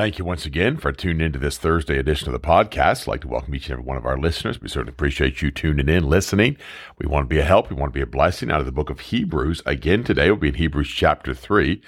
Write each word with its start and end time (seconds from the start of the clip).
Thank 0.00 0.18
you 0.18 0.24
once 0.24 0.46
again 0.46 0.78
for 0.78 0.92
tuning 0.92 1.26
into 1.26 1.38
this 1.38 1.58
Thursday 1.58 1.98
edition 1.98 2.26
of 2.26 2.32
the 2.32 2.40
podcast. 2.40 3.02
I'd 3.02 3.06
like 3.08 3.20
to 3.20 3.28
welcome 3.28 3.54
each 3.54 3.66
and 3.66 3.72
every 3.72 3.84
one 3.84 3.98
of 3.98 4.06
our 4.06 4.16
listeners. 4.16 4.58
We 4.58 4.68
certainly 4.68 4.94
appreciate 4.94 5.42
you 5.42 5.50
tuning 5.50 5.90
in, 5.90 6.08
listening. 6.08 6.56
We 6.98 7.06
want 7.06 7.24
to 7.24 7.28
be 7.28 7.38
a 7.38 7.44
help. 7.44 7.68
We 7.68 7.76
want 7.76 7.92
to 7.92 7.98
be 7.98 8.02
a 8.02 8.06
blessing 8.06 8.50
out 8.50 8.60
of 8.60 8.64
the 8.64 8.72
book 8.72 8.88
of 8.88 9.00
Hebrews. 9.00 9.60
Again, 9.66 10.02
today 10.02 10.30
we'll 10.30 10.40
be 10.40 10.48
in 10.48 10.54
Hebrews 10.54 10.88
chapter 10.88 11.34
3. 11.34 11.82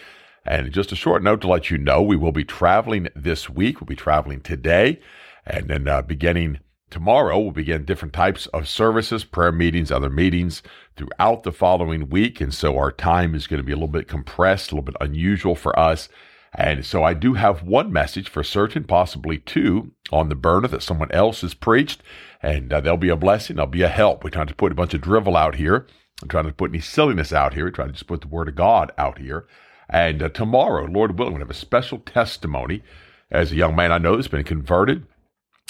And 0.44 0.70
just 0.72 0.92
a 0.92 0.94
short 0.94 1.22
note 1.22 1.40
to 1.40 1.48
let 1.48 1.70
you 1.70 1.78
know, 1.78 2.02
we 2.02 2.16
will 2.16 2.32
be 2.32 2.44
traveling 2.44 3.08
this 3.16 3.48
week. 3.48 3.80
We'll 3.80 3.86
be 3.86 3.96
traveling 3.96 4.42
today. 4.42 5.00
And 5.46 5.68
then 5.68 5.88
uh, 5.88 6.02
beginning 6.02 6.60
tomorrow, 6.90 7.38
we'll 7.38 7.52
begin 7.52 7.86
different 7.86 8.12
types 8.12 8.46
of 8.48 8.68
services, 8.68 9.24
prayer 9.24 9.52
meetings, 9.52 9.90
other 9.90 10.10
meetings 10.10 10.62
throughout 10.98 11.44
the 11.44 11.52
following 11.52 12.10
week. 12.10 12.42
And 12.42 12.52
so 12.52 12.76
our 12.76 12.92
time 12.92 13.34
is 13.34 13.46
going 13.46 13.60
to 13.60 13.64
be 13.64 13.72
a 13.72 13.76
little 13.76 13.88
bit 13.88 14.06
compressed, 14.06 14.70
a 14.70 14.74
little 14.74 14.84
bit 14.84 14.96
unusual 15.00 15.54
for 15.54 15.78
us. 15.78 16.10
And 16.54 16.84
so 16.84 17.02
I 17.02 17.14
do 17.14 17.34
have 17.34 17.62
one 17.62 17.92
message 17.92 18.28
for 18.28 18.44
certain, 18.44 18.84
possibly 18.84 19.38
two, 19.38 19.92
on 20.10 20.28
the 20.28 20.34
burner 20.34 20.68
that 20.68 20.82
someone 20.82 21.10
else 21.10 21.40
has 21.40 21.54
preached, 21.54 22.02
and 22.42 22.70
uh, 22.72 22.80
they'll 22.80 22.98
be 22.98 23.08
a 23.08 23.16
blessing. 23.16 23.56
They'll 23.56 23.66
be 23.66 23.82
a 23.82 23.88
help. 23.88 24.22
We're 24.22 24.30
trying 24.30 24.48
to 24.48 24.54
put 24.54 24.72
a 24.72 24.74
bunch 24.74 24.92
of 24.92 25.00
drivel 25.00 25.36
out 25.36 25.54
here. 25.54 25.86
I'm 26.20 26.28
trying 26.28 26.46
to 26.46 26.52
put 26.52 26.70
any 26.70 26.80
silliness 26.80 27.32
out 27.32 27.54
here. 27.54 27.64
We're 27.64 27.70
trying 27.70 27.88
to 27.88 27.94
just 27.94 28.06
put 28.06 28.20
the 28.20 28.28
word 28.28 28.48
of 28.48 28.54
God 28.54 28.92
out 28.98 29.18
here. 29.18 29.46
And 29.88 30.22
uh, 30.22 30.28
tomorrow, 30.28 30.84
Lord 30.84 31.18
willing, 31.18 31.34
to 31.34 31.40
have 31.40 31.50
a 31.50 31.54
special 31.54 31.98
testimony 31.98 32.82
as 33.30 33.50
a 33.50 33.56
young 33.56 33.74
man 33.74 33.90
I 33.90 33.98
know 33.98 34.16
that's 34.16 34.28
been 34.28 34.44
converted. 34.44 35.06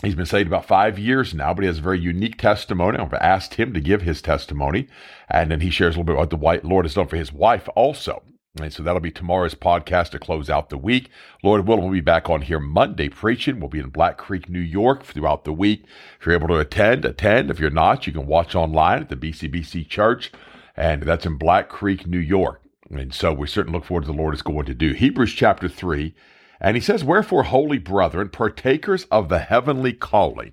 He's 0.02 0.16
been 0.16 0.26
saved 0.26 0.48
about 0.48 0.66
five 0.66 0.98
years 0.98 1.32
now, 1.32 1.54
but 1.54 1.62
he 1.62 1.68
has 1.68 1.78
a 1.78 1.82
very 1.82 2.00
unique 2.00 2.36
testimony. 2.36 2.98
I've 2.98 3.14
asked 3.14 3.54
him 3.54 3.72
to 3.72 3.80
give 3.80 4.02
his 4.02 4.20
testimony, 4.20 4.88
and 5.30 5.48
then 5.48 5.60
he 5.60 5.70
shares 5.70 5.94
a 5.94 6.00
little 6.00 6.04
bit 6.04 6.14
about 6.14 6.40
what 6.40 6.62
the 6.62 6.68
Lord 6.68 6.84
has 6.84 6.94
done 6.94 7.06
for 7.06 7.16
his 7.16 7.32
wife 7.32 7.68
also. 7.76 8.22
And 8.60 8.70
so 8.70 8.82
that'll 8.82 9.00
be 9.00 9.10
tomorrow's 9.10 9.54
podcast 9.54 10.10
to 10.10 10.18
close 10.18 10.50
out 10.50 10.68
the 10.68 10.76
week. 10.76 11.08
Lord 11.42 11.66
willing, 11.66 11.84
we'll 11.84 11.92
be 11.92 12.02
back 12.02 12.28
on 12.28 12.42
here 12.42 12.60
Monday 12.60 13.08
preaching. 13.08 13.58
We'll 13.58 13.70
be 13.70 13.78
in 13.78 13.88
Black 13.88 14.18
Creek, 14.18 14.50
New 14.50 14.60
York 14.60 15.04
throughout 15.04 15.44
the 15.44 15.54
week. 15.54 15.84
If 16.20 16.26
you're 16.26 16.34
able 16.34 16.48
to 16.48 16.58
attend, 16.58 17.06
attend. 17.06 17.50
If 17.50 17.58
you're 17.58 17.70
not, 17.70 18.06
you 18.06 18.12
can 18.12 18.26
watch 18.26 18.54
online 18.54 19.00
at 19.00 19.08
the 19.08 19.16
BCBC 19.16 19.88
Church, 19.88 20.30
and 20.76 21.02
that's 21.02 21.24
in 21.24 21.38
Black 21.38 21.70
Creek, 21.70 22.06
New 22.06 22.18
York. 22.18 22.60
And 22.90 23.14
so 23.14 23.32
we 23.32 23.46
certainly 23.46 23.78
look 23.78 23.86
forward 23.86 24.02
to 24.02 24.12
the 24.12 24.18
Lord 24.18 24.34
is 24.34 24.42
going 24.42 24.66
to 24.66 24.74
do. 24.74 24.92
Hebrews 24.92 25.32
chapter 25.32 25.66
3, 25.66 26.14
and 26.60 26.76
he 26.76 26.82
says, 26.82 27.02
Wherefore, 27.02 27.44
holy 27.44 27.78
brethren, 27.78 28.28
partakers 28.28 29.04
of 29.04 29.30
the 29.30 29.38
heavenly 29.38 29.94
calling. 29.94 30.52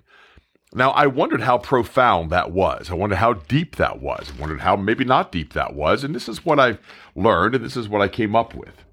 Now, 0.72 0.90
I 0.92 1.06
wondered 1.06 1.40
how 1.40 1.58
profound 1.58 2.30
that 2.30 2.52
was. 2.52 2.90
I 2.90 2.94
wondered 2.94 3.16
how 3.16 3.32
deep 3.32 3.76
that 3.76 4.00
was. 4.00 4.30
I 4.30 4.40
wondered 4.40 4.60
how 4.60 4.76
maybe 4.76 5.04
not 5.04 5.32
deep 5.32 5.52
that 5.52 5.74
was. 5.74 6.04
And 6.04 6.14
this 6.14 6.28
is 6.28 6.44
what 6.44 6.60
I've 6.60 6.78
learned, 7.16 7.56
and 7.56 7.64
this 7.64 7.76
is 7.76 7.88
what 7.88 8.00
I 8.00 8.08
came 8.08 8.36
up 8.36 8.54
with. 8.54 8.84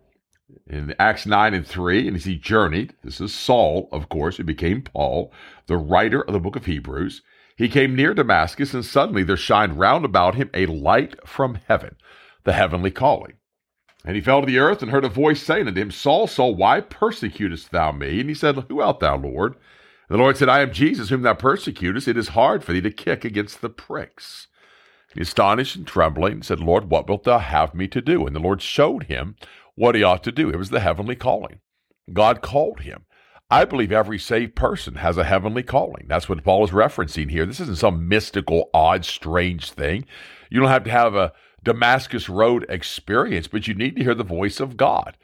In 0.66 0.96
Acts 0.98 1.28
9 1.28 1.54
and 1.54 1.68
3, 1.68 2.08
and 2.08 2.18
as 2.18 2.26
he 2.26 2.36
journeyed, 2.36 2.96
this 3.04 3.22
is 3.22 3.34
Saul, 3.34 3.90
of 3.92 4.10
course, 4.10 4.38
who 4.38 4.44
became 4.44 4.82
Paul, 4.82 5.32
the 5.68 5.78
writer 5.78 6.22
of 6.22 6.34
the 6.34 6.40
book 6.40 6.56
of 6.56 6.66
Hebrews. 6.66 7.22
He 7.56 7.70
came 7.70 7.96
near 7.96 8.14
Damascus, 8.14 8.74
and 8.74 8.84
suddenly 8.84 9.24
there 9.24 9.38
shined 9.38 9.80
round 9.80 10.04
about 10.04 10.36
him 10.36 10.50
a 10.54 10.66
light 10.66 11.16
from 11.28 11.60
heaven, 11.68 11.96
the 12.44 12.54
heavenly 12.54 12.92
calling. 12.92 13.34
And 14.04 14.16
he 14.16 14.22
fell 14.22 14.42
to 14.42 14.48
the 14.48 14.60
earth 14.60 14.82
and 14.82 14.92
heard 14.92 15.06
a 15.06 15.10
voice 15.10 15.44
saying 15.44 15.68
unto 15.68 15.82
him, 15.82 15.92
Saul, 15.92 16.28
Saul, 16.28 16.56
why 16.56 16.82
persecutest 16.82 17.72
thou 17.72 17.92
me? 17.92 18.20
And 18.20 18.30
he 18.30 18.36
said, 18.36 18.56
Who 18.70 18.80
art 18.80 19.00
thou, 19.00 19.18
Lord? 19.18 19.56
The 20.10 20.18
Lord 20.18 20.38
said, 20.38 20.50
I 20.50 20.62
am 20.62 20.72
Jesus, 20.72 21.10
whom 21.10 21.22
thou 21.22 21.34
persecutest. 21.34 22.08
It 22.08 22.18
is 22.18 22.30
hard 22.30 22.64
for 22.64 22.72
thee 22.72 22.82
to 22.82 22.92
kick 22.92 23.26
against 23.26 23.62
the 23.62 23.70
pricks. 23.70 24.48
He 25.14 25.22
astonished 25.22 25.76
and 25.76 25.86
trembling 25.86 26.44
said, 26.44 26.60
Lord, 26.60 26.90
what 26.90 27.08
wilt 27.08 27.24
thou 27.24 27.40
have 27.40 27.74
me 27.74 27.88
to 27.90 28.02
do? 28.02 28.26
And 28.26 28.36
the 28.36 28.40
Lord 28.40 28.62
showed 28.62 29.04
him 29.04 29.36
what 29.76 29.96
he 29.96 30.04
ought 30.04 30.24
to 30.24 30.32
do. 30.32 30.50
It 30.50 30.58
was 30.58 30.70
the 30.70 30.80
heavenly 30.80 31.16
calling. 31.16 31.60
God 32.14 32.42
called 32.42 32.82
him. 32.82 33.06
I 33.50 33.64
believe 33.64 33.92
every 33.92 34.20
saved 34.20 34.56
person 34.56 34.96
has 34.96 35.18
a 35.18 35.24
heavenly 35.24 35.64
calling. 35.64 36.06
That's 36.08 36.28
what 36.28 36.44
Paul 36.44 36.66
is 36.66 36.72
referencing 36.72 37.32
here. 37.32 37.46
This 37.46 37.62
isn't 37.62 37.78
some 37.78 38.08
mystical, 38.08 38.70
odd, 38.74 39.06
strange 39.06 39.72
thing. 39.72 40.06
You 40.50 40.60
don't 40.60 40.70
have 40.70 40.84
to 40.84 40.92
have 40.92 41.16
a 41.16 41.34
Damascus 41.64 42.28
Road 42.28 42.66
experience, 42.70 43.48
but 43.48 43.68
you 43.68 43.74
need 43.74 43.96
to 43.96 44.04
hear 44.04 44.16
the 44.16 44.24
voice 44.24 44.60
of 44.60 44.78
God. 44.78 45.18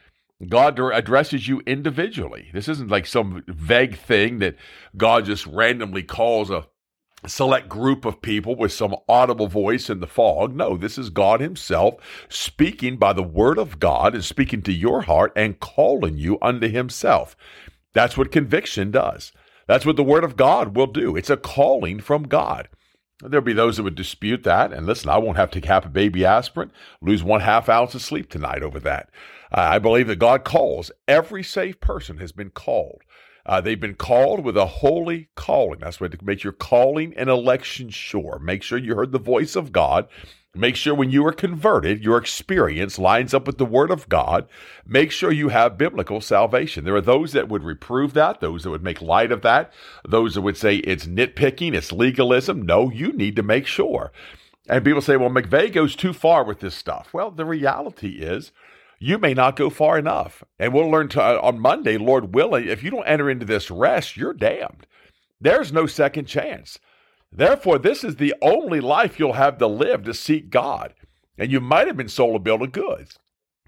God 0.49 0.79
addresses 0.79 1.47
you 1.47 1.61
individually. 1.65 2.49
This 2.53 2.67
isn't 2.67 2.91
like 2.91 3.05
some 3.05 3.43
vague 3.47 3.97
thing 3.97 4.39
that 4.39 4.55
God 4.95 5.25
just 5.25 5.45
randomly 5.47 6.03
calls 6.03 6.49
a 6.49 6.67
select 7.27 7.69
group 7.69 8.05
of 8.05 8.21
people 8.21 8.55
with 8.55 8.71
some 8.71 8.95
audible 9.07 9.47
voice 9.47 9.89
in 9.89 9.99
the 9.99 10.07
fog. 10.07 10.55
No, 10.55 10.75
this 10.77 10.97
is 10.97 11.09
God 11.09 11.39
Himself 11.39 11.95
speaking 12.29 12.97
by 12.97 13.13
the 13.13 13.23
Word 13.23 13.57
of 13.57 13.79
God 13.79 14.13
and 14.13 14.23
speaking 14.23 14.61
to 14.63 14.73
your 14.73 15.03
heart 15.03 15.31
and 15.35 15.59
calling 15.59 16.17
you 16.17 16.37
unto 16.41 16.67
Himself. 16.67 17.35
That's 17.93 18.17
what 18.17 18.31
conviction 18.31 18.91
does. 18.91 19.31
That's 19.67 19.85
what 19.85 19.95
the 19.95 20.03
Word 20.03 20.23
of 20.23 20.35
God 20.35 20.75
will 20.75 20.87
do. 20.87 21.15
It's 21.15 21.29
a 21.29 21.37
calling 21.37 21.99
from 21.99 22.23
God. 22.23 22.67
There'll 23.21 23.45
be 23.45 23.53
those 23.53 23.77
that 23.77 23.83
would 23.83 23.95
dispute 23.95 24.43
that. 24.43 24.73
And 24.73 24.85
listen, 24.85 25.09
I 25.09 25.17
won't 25.17 25.37
have 25.37 25.51
to 25.51 25.61
cap 25.61 25.85
a 25.85 25.89
baby 25.89 26.25
aspirin, 26.25 26.71
lose 27.01 27.23
one 27.23 27.41
half 27.41 27.69
ounce 27.69 27.95
of 27.95 28.01
sleep 28.01 28.29
tonight 28.29 28.63
over 28.63 28.79
that. 28.81 29.09
I 29.53 29.77
believe 29.79 30.07
that 30.07 30.17
God 30.17 30.43
calls. 30.43 30.91
Every 31.07 31.43
saved 31.43 31.79
person 31.79 32.17
has 32.17 32.31
been 32.31 32.49
called. 32.49 33.01
Uh, 33.45 33.61
they've 33.61 33.79
been 33.79 33.95
called 33.95 34.43
with 34.43 34.57
a 34.57 34.65
holy 34.65 35.27
calling. 35.35 35.79
That's 35.79 35.99
what 35.99 36.11
to 36.11 36.25
make 36.25 36.43
your 36.43 36.53
calling 36.53 37.13
and 37.15 37.29
election 37.29 37.89
sure. 37.89 38.39
Make 38.39 38.63
sure 38.63 38.77
you 38.77 38.95
heard 38.95 39.11
the 39.11 39.19
voice 39.19 39.55
of 39.55 39.71
God. 39.71 40.07
Make 40.55 40.75
sure 40.75 40.93
when 40.93 41.09
you 41.09 41.25
are 41.25 41.33
converted, 41.33 42.03
your 42.03 42.17
experience 42.17 42.99
lines 42.99 43.33
up 43.33 43.47
with 43.47 43.57
the 43.57 43.65
Word 43.65 43.89
of 43.89 44.07
God. 44.07 44.47
Make 44.85 45.11
sure 45.11 45.31
you 45.31 45.49
have 45.49 45.79
biblical 45.79 46.21
salvation. 46.21 46.85
There 46.85 46.95
are 46.95 47.01
those 47.01 47.33
that 47.33 47.49
would 47.49 47.63
reprove 47.63 48.13
that, 48.13 48.39
those 48.39 48.63
that 48.63 48.69
would 48.69 48.83
make 48.83 49.01
light 49.01 49.31
of 49.31 49.41
that, 49.41 49.73
those 50.07 50.35
that 50.35 50.41
would 50.41 50.55
say 50.57 50.77
it's 50.77 51.05
nitpicking, 51.05 51.73
it's 51.73 51.91
legalism. 51.91 52.61
No, 52.61 52.91
you 52.91 53.11
need 53.13 53.35
to 53.35 53.43
make 53.43 53.65
sure. 53.65 54.11
And 54.69 54.85
people 54.85 55.01
say, 55.01 55.17
well, 55.17 55.31
McVey 55.31 55.73
goes 55.73 55.95
too 55.95 56.13
far 56.13 56.43
with 56.43 56.59
this 56.59 56.75
stuff. 56.75 57.13
Well, 57.13 57.31
the 57.31 57.45
reality 57.45 58.19
is, 58.19 58.51
you 59.03 59.17
may 59.17 59.33
not 59.33 59.57
go 59.57 59.69
far 59.69 59.97
enough. 59.97 60.45
And 60.57 60.73
we'll 60.73 60.89
learn 60.89 61.09
to, 61.09 61.21
uh, 61.21 61.37
on 61.43 61.59
Monday, 61.59 61.97
Lord 61.97 62.33
willing, 62.33 62.67
if 62.67 62.83
you 62.83 62.89
don't 62.89 63.05
enter 63.05 63.29
into 63.29 63.45
this 63.45 63.69
rest, 63.69 64.15
you're 64.15 64.33
damned. 64.33 64.87
There's 65.41 65.73
no 65.73 65.87
second 65.87 66.25
chance. 66.25 66.79
Therefore, 67.29 67.77
this 67.77 68.05
is 68.05 68.15
the 68.15 68.33
only 68.41 68.79
life 68.79 69.19
you'll 69.19 69.33
have 69.33 69.57
to 69.57 69.67
live 69.67 70.03
to 70.03 70.13
seek 70.13 70.49
God. 70.49 70.93
And 71.37 71.51
you 71.51 71.59
might 71.59 71.87
have 71.87 71.97
been 71.97 72.07
sold 72.07 72.37
a 72.37 72.39
bill 72.39 72.63
of 72.63 72.71
goods. 72.71 73.19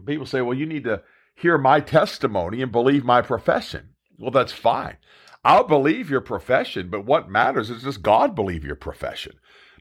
People 0.05 0.25
say, 0.25 0.39
well, 0.39 0.57
you 0.57 0.65
need 0.65 0.85
to 0.85 1.01
hear 1.35 1.57
my 1.57 1.81
testimony 1.81 2.61
and 2.61 2.71
believe 2.71 3.03
my 3.03 3.21
profession. 3.21 3.89
Well, 4.17 4.31
that's 4.31 4.53
fine. 4.53 4.95
I'll 5.43 5.65
believe 5.65 6.09
your 6.09 6.21
profession, 6.21 6.89
but 6.89 7.05
what 7.05 7.29
matters 7.29 7.69
is 7.69 7.83
does 7.83 7.97
God 7.97 8.35
believe 8.35 8.63
your 8.63 8.75
profession? 8.75 9.33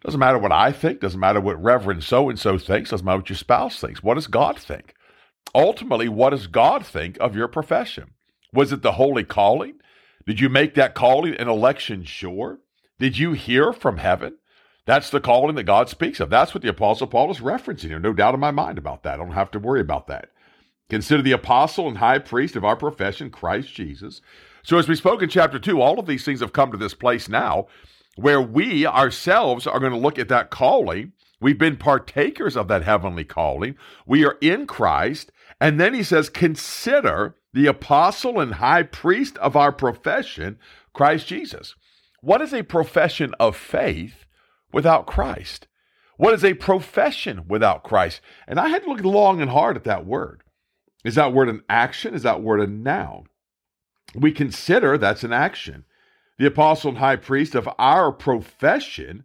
Doesn't 0.02 0.18
matter 0.20 0.38
what 0.38 0.52
I 0.52 0.72
think, 0.72 1.00
doesn't 1.00 1.20
matter 1.20 1.40
what 1.40 1.62
Reverend 1.62 2.02
so 2.02 2.28
and 2.28 2.38
so 2.38 2.58
thinks, 2.58 2.90
doesn't 2.90 3.06
matter 3.06 3.18
what 3.18 3.30
your 3.30 3.36
spouse 3.36 3.80
thinks. 3.80 4.02
What 4.02 4.14
does 4.14 4.26
God 4.26 4.58
think? 4.58 4.93
Ultimately, 5.54 6.08
what 6.08 6.30
does 6.30 6.46
God 6.46 6.84
think 6.84 7.16
of 7.20 7.36
your 7.36 7.48
profession? 7.48 8.12
Was 8.52 8.72
it 8.72 8.82
the 8.82 8.92
holy 8.92 9.24
calling? 9.24 9.74
Did 10.26 10.40
you 10.40 10.48
make 10.48 10.74
that 10.74 10.94
calling 10.94 11.34
an 11.34 11.48
election 11.48 12.04
sure? 12.04 12.60
Did 12.98 13.18
you 13.18 13.32
hear 13.32 13.72
from 13.72 13.98
heaven? 13.98 14.38
That's 14.86 15.10
the 15.10 15.20
calling 15.20 15.54
that 15.56 15.64
God 15.64 15.88
speaks 15.88 16.20
of. 16.20 16.30
That's 16.30 16.54
what 16.54 16.62
the 16.62 16.68
Apostle 16.68 17.06
Paul 17.06 17.30
is 17.30 17.38
referencing 17.38 17.88
here. 17.88 17.98
No 17.98 18.12
doubt 18.12 18.34
in 18.34 18.40
my 18.40 18.50
mind 18.50 18.78
about 18.78 19.02
that. 19.02 19.14
I 19.14 19.16
don't 19.16 19.32
have 19.32 19.50
to 19.52 19.58
worry 19.58 19.80
about 19.80 20.06
that. 20.08 20.30
Consider 20.90 21.22
the 21.22 21.32
apostle 21.32 21.88
and 21.88 21.98
high 21.98 22.18
priest 22.18 22.56
of 22.56 22.64
our 22.64 22.76
profession, 22.76 23.30
Christ 23.30 23.72
Jesus. 23.74 24.20
So, 24.62 24.78
as 24.78 24.86
we 24.86 24.94
spoke 24.94 25.22
in 25.22 25.30
chapter 25.30 25.58
2, 25.58 25.80
all 25.80 25.98
of 25.98 26.06
these 26.06 26.24
things 26.24 26.40
have 26.40 26.52
come 26.52 26.70
to 26.70 26.76
this 26.76 26.94
place 26.94 27.28
now 27.28 27.66
where 28.16 28.40
we 28.40 28.86
ourselves 28.86 29.66
are 29.66 29.80
going 29.80 29.92
to 29.92 29.98
look 29.98 30.18
at 30.18 30.28
that 30.28 30.50
calling 30.50 31.12
We've 31.44 31.58
been 31.58 31.76
partakers 31.76 32.56
of 32.56 32.68
that 32.68 32.84
heavenly 32.84 33.24
calling. 33.24 33.76
We 34.06 34.24
are 34.24 34.38
in 34.40 34.66
Christ. 34.66 35.30
And 35.60 35.80
then 35.80 35.94
he 35.94 36.02
says, 36.02 36.28
Consider 36.28 37.36
the 37.52 37.66
apostle 37.66 38.40
and 38.40 38.54
high 38.54 38.82
priest 38.82 39.38
of 39.38 39.56
our 39.56 39.72
profession, 39.72 40.58
Christ 40.92 41.26
Jesus. 41.26 41.74
What 42.20 42.40
is 42.40 42.52
a 42.52 42.62
profession 42.62 43.34
of 43.38 43.56
faith 43.56 44.24
without 44.72 45.06
Christ? 45.06 45.68
What 46.16 46.34
is 46.34 46.44
a 46.44 46.54
profession 46.54 47.44
without 47.48 47.82
Christ? 47.82 48.20
And 48.46 48.58
I 48.58 48.68
had 48.68 48.82
to 48.84 48.88
look 48.88 49.04
long 49.04 49.40
and 49.40 49.50
hard 49.50 49.76
at 49.76 49.84
that 49.84 50.06
word. 50.06 50.42
Is 51.04 51.16
that 51.16 51.32
word 51.32 51.48
an 51.48 51.62
action? 51.68 52.14
Is 52.14 52.22
that 52.22 52.42
word 52.42 52.60
a 52.60 52.66
noun? 52.66 53.26
We 54.14 54.32
consider 54.32 54.96
that's 54.96 55.24
an 55.24 55.32
action. 55.32 55.84
The 56.38 56.46
apostle 56.46 56.90
and 56.90 56.98
high 56.98 57.16
priest 57.16 57.54
of 57.54 57.68
our 57.78 58.10
profession, 58.12 59.24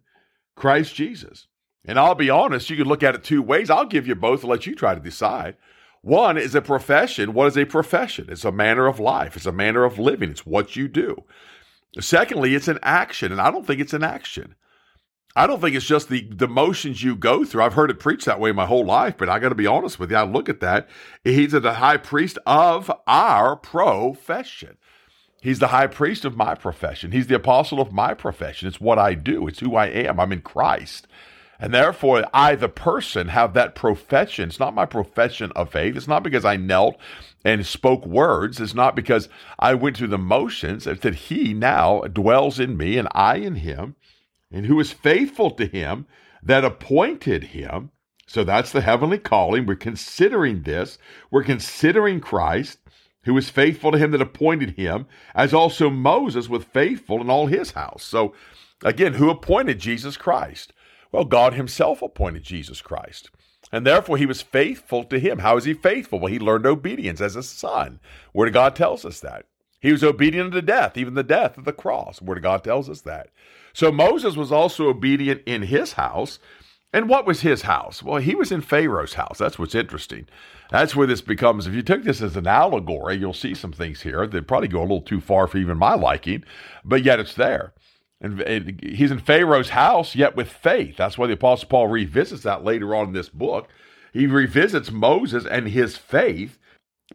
Christ 0.54 0.94
Jesus. 0.94 1.46
And 1.84 1.98
I'll 1.98 2.14
be 2.14 2.30
honest, 2.30 2.70
you 2.70 2.76
can 2.76 2.86
look 2.86 3.02
at 3.02 3.14
it 3.14 3.24
two 3.24 3.42
ways. 3.42 3.70
I'll 3.70 3.86
give 3.86 4.06
you 4.06 4.14
both 4.14 4.42
and 4.42 4.50
let 4.50 4.66
you 4.66 4.74
try 4.74 4.94
to 4.94 5.00
decide. 5.00 5.56
One 6.02 6.38
is 6.38 6.54
a 6.54 6.62
profession. 6.62 7.34
What 7.34 7.48
is 7.48 7.58
a 7.58 7.64
profession? 7.66 8.26
It's 8.30 8.44
a 8.44 8.52
manner 8.52 8.86
of 8.86 8.98
life, 8.98 9.36
it's 9.36 9.46
a 9.46 9.52
manner 9.52 9.84
of 9.84 9.98
living, 9.98 10.30
it's 10.30 10.46
what 10.46 10.76
you 10.76 10.88
do. 10.88 11.24
Secondly, 11.98 12.54
it's 12.54 12.68
an 12.68 12.78
action, 12.82 13.32
and 13.32 13.40
I 13.40 13.50
don't 13.50 13.66
think 13.66 13.80
it's 13.80 13.92
an 13.92 14.04
action. 14.04 14.54
I 15.36 15.46
don't 15.46 15.60
think 15.60 15.76
it's 15.76 15.86
just 15.86 16.08
the, 16.08 16.28
the 16.30 16.48
motions 16.48 17.04
you 17.04 17.14
go 17.14 17.44
through. 17.44 17.62
I've 17.62 17.74
heard 17.74 17.90
it 17.90 18.00
preached 18.00 18.26
that 18.26 18.40
way 18.40 18.50
my 18.50 18.66
whole 18.66 18.84
life, 18.84 19.16
but 19.16 19.28
I 19.28 19.38
got 19.38 19.50
to 19.50 19.54
be 19.54 19.66
honest 19.66 19.98
with 19.98 20.10
you. 20.10 20.16
I 20.16 20.24
look 20.24 20.48
at 20.48 20.60
that. 20.60 20.88
He's 21.22 21.52
the 21.52 21.74
high 21.74 21.98
priest 21.98 22.38
of 22.46 22.90
our 23.06 23.54
profession. 23.56 24.76
He's 25.40 25.60
the 25.60 25.68
high 25.68 25.86
priest 25.86 26.24
of 26.24 26.36
my 26.36 26.54
profession. 26.54 27.12
He's 27.12 27.28
the 27.28 27.36
apostle 27.36 27.80
of 27.80 27.92
my 27.92 28.12
profession. 28.12 28.68
It's 28.68 28.80
what 28.80 28.98
I 28.98 29.14
do, 29.14 29.46
it's 29.46 29.60
who 29.60 29.76
I 29.76 29.86
am. 29.86 30.18
I'm 30.18 30.32
in 30.32 30.42
Christ. 30.42 31.06
And 31.62 31.74
therefore, 31.74 32.24
I, 32.32 32.54
the 32.54 32.70
person, 32.70 33.28
have 33.28 33.52
that 33.52 33.74
profession. 33.74 34.48
It's 34.48 34.58
not 34.58 34.74
my 34.74 34.86
profession 34.86 35.52
of 35.54 35.70
faith. 35.70 35.94
It's 35.94 36.08
not 36.08 36.22
because 36.22 36.44
I 36.46 36.56
knelt 36.56 36.96
and 37.44 37.66
spoke 37.66 38.06
words. 38.06 38.60
It's 38.60 38.74
not 38.74 38.96
because 38.96 39.28
I 39.58 39.74
went 39.74 39.98
through 39.98 40.08
the 40.08 40.16
motions. 40.18 40.86
It's 40.86 41.02
that 41.02 41.14
He 41.14 41.52
now 41.52 42.00
dwells 42.00 42.58
in 42.58 42.78
me 42.78 42.96
and 42.96 43.08
I 43.12 43.36
in 43.36 43.56
Him, 43.56 43.94
and 44.50 44.64
who 44.64 44.80
is 44.80 44.92
faithful 44.92 45.50
to 45.52 45.66
Him 45.66 46.06
that 46.42 46.64
appointed 46.64 47.44
Him. 47.44 47.90
So 48.26 48.42
that's 48.42 48.72
the 48.72 48.80
heavenly 48.80 49.18
calling. 49.18 49.66
We're 49.66 49.74
considering 49.76 50.62
this. 50.62 50.96
We're 51.30 51.44
considering 51.44 52.20
Christ, 52.20 52.78
who 53.24 53.36
is 53.36 53.50
faithful 53.50 53.92
to 53.92 53.98
Him 53.98 54.12
that 54.12 54.22
appointed 54.22 54.70
Him, 54.70 55.06
as 55.34 55.52
also 55.52 55.90
Moses 55.90 56.48
was 56.48 56.64
faithful 56.64 57.20
in 57.20 57.28
all 57.28 57.48
His 57.48 57.72
house. 57.72 58.02
So 58.02 58.34
again, 58.82 59.14
who 59.14 59.28
appointed 59.28 59.78
Jesus 59.78 60.16
Christ? 60.16 60.72
Well, 61.12 61.24
God 61.24 61.54
Himself 61.54 62.02
appointed 62.02 62.42
Jesus 62.42 62.80
Christ. 62.80 63.30
And 63.72 63.86
therefore, 63.86 64.16
he 64.16 64.26
was 64.26 64.42
faithful 64.42 65.04
to 65.04 65.18
him. 65.18 65.38
How 65.38 65.56
is 65.56 65.64
he 65.64 65.74
faithful? 65.74 66.18
Well, 66.18 66.32
he 66.32 66.38
learned 66.38 66.66
obedience 66.66 67.20
as 67.20 67.36
a 67.36 67.42
son. 67.42 68.00
Word 68.34 68.48
of 68.48 68.54
God 68.54 68.74
tells 68.74 69.04
us 69.04 69.20
that. 69.20 69.46
He 69.80 69.92
was 69.92 70.04
obedient 70.04 70.52
to 70.52 70.62
death, 70.62 70.96
even 70.96 71.14
the 71.14 71.22
death 71.22 71.56
of 71.56 71.64
the 71.64 71.72
cross. 71.72 72.20
Word 72.20 72.38
of 72.38 72.42
God 72.42 72.64
tells 72.64 72.90
us 72.90 73.00
that. 73.02 73.30
So 73.72 73.92
Moses 73.92 74.36
was 74.36 74.50
also 74.52 74.88
obedient 74.88 75.42
in 75.46 75.62
his 75.62 75.92
house. 75.92 76.38
And 76.92 77.08
what 77.08 77.24
was 77.24 77.42
his 77.42 77.62
house? 77.62 78.02
Well, 78.02 78.20
he 78.20 78.34
was 78.34 78.50
in 78.50 78.60
Pharaoh's 78.60 79.14
house. 79.14 79.38
That's 79.38 79.58
what's 79.58 79.76
interesting. 79.76 80.26
That's 80.70 80.96
where 80.96 81.06
this 81.06 81.20
becomes, 81.20 81.68
if 81.68 81.74
you 81.74 81.82
took 81.82 82.02
this 82.02 82.20
as 82.20 82.36
an 82.36 82.48
allegory, 82.48 83.16
you'll 83.16 83.32
see 83.32 83.54
some 83.54 83.72
things 83.72 84.02
here 84.02 84.26
that 84.26 84.48
probably 84.48 84.68
go 84.68 84.80
a 84.80 84.82
little 84.82 85.00
too 85.00 85.20
far 85.20 85.46
for 85.46 85.58
even 85.58 85.78
my 85.78 85.94
liking, 85.94 86.44
but 86.84 87.04
yet 87.04 87.20
it's 87.20 87.34
there. 87.34 87.72
And 88.20 88.80
he's 88.82 89.10
in 89.10 89.18
Pharaoh's 89.18 89.70
house, 89.70 90.14
yet 90.14 90.36
with 90.36 90.50
faith. 90.50 90.96
That's 90.96 91.16
why 91.16 91.26
the 91.26 91.34
Apostle 91.34 91.68
Paul 91.68 91.88
revisits 91.88 92.42
that 92.42 92.64
later 92.64 92.94
on 92.94 93.08
in 93.08 93.12
this 93.14 93.30
book. 93.30 93.68
He 94.12 94.26
revisits 94.26 94.90
Moses 94.90 95.46
and 95.46 95.68
his 95.68 95.96
faith. 95.96 96.58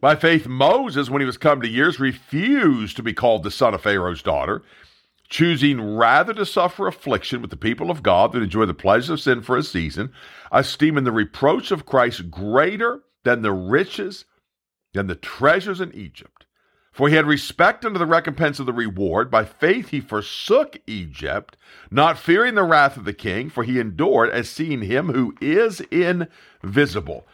By 0.02 0.16
faith, 0.16 0.48
Moses, 0.48 1.10
when 1.10 1.22
he 1.22 1.26
was 1.26 1.38
come 1.38 1.62
to 1.62 1.68
years, 1.68 2.00
refused 2.00 2.96
to 2.98 3.04
be 3.04 3.14
called 3.14 3.44
the 3.44 3.52
son 3.52 3.74
of 3.74 3.82
Pharaoh's 3.82 4.24
daughter, 4.24 4.64
choosing 5.30 5.96
rather 5.96 6.34
to 6.34 6.46
suffer 6.46 6.88
affliction 6.88 7.42
with 7.42 7.52
the 7.52 7.58
people 7.58 7.92
of 7.92 8.04
God 8.04 8.32
than 8.32 8.42
enjoy 8.42 8.66
the 8.66 8.74
pleasures 8.74 9.10
of 9.10 9.20
sin 9.20 9.42
for 9.42 9.58
a 9.58 9.64
season, 9.64 10.12
esteeming 10.52 11.04
the 11.04 11.12
reproach 11.12 11.72
of 11.72 11.86
Christ 11.86 12.32
greater 12.32 13.02
than 13.24 13.42
the 13.42 13.54
riches, 13.54 14.26
than 14.94 15.08
the 15.08 15.16
treasures 15.16 15.82
in 15.82 15.94
Egypt 15.94 16.45
for 16.96 17.10
he 17.10 17.16
had 17.16 17.28
respect 17.28 17.84
unto 17.84 18.00
the 18.00 18.06
recompense 18.06 18.58
of 18.58 18.66
the 18.66 18.74
reward. 18.74 19.30
By 19.30 19.44
faith 19.44 19.90
he 19.90 20.00
forsook 20.00 20.78
Egypt, 20.88 21.58
not 21.92 22.18
fearing 22.18 22.56
the 22.56 22.64
wrath 22.64 22.96
of 22.96 23.04
the 23.04 23.14
king, 23.14 23.50
for 23.50 23.66
he 23.66 23.82
endured 23.82 24.30
as 24.30 24.50
seeing 24.50 24.82
him 24.82 25.10
who 25.10 25.36
is 25.42 25.82
invisible. 25.92 27.28